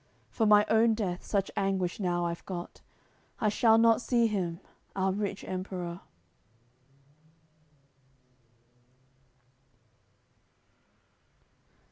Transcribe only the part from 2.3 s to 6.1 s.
got; I shall not see him, our rich Emperor."